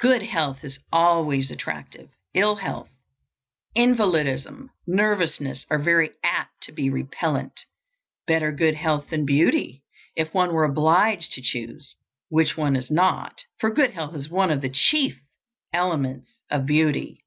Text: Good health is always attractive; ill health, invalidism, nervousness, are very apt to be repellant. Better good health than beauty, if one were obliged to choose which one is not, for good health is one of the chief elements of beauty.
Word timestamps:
Good 0.00 0.22
health 0.22 0.64
is 0.64 0.80
always 0.90 1.52
attractive; 1.52 2.10
ill 2.34 2.56
health, 2.56 2.90
invalidism, 3.76 4.70
nervousness, 4.88 5.64
are 5.70 5.78
very 5.78 6.10
apt 6.24 6.64
to 6.64 6.72
be 6.72 6.90
repellant. 6.90 7.66
Better 8.26 8.50
good 8.50 8.74
health 8.74 9.10
than 9.10 9.24
beauty, 9.24 9.84
if 10.16 10.34
one 10.34 10.52
were 10.52 10.64
obliged 10.64 11.32
to 11.34 11.42
choose 11.42 11.94
which 12.28 12.56
one 12.56 12.74
is 12.74 12.90
not, 12.90 13.42
for 13.60 13.70
good 13.72 13.92
health 13.92 14.16
is 14.16 14.28
one 14.28 14.50
of 14.50 14.62
the 14.62 14.68
chief 14.68 15.20
elements 15.72 16.40
of 16.50 16.66
beauty. 16.66 17.22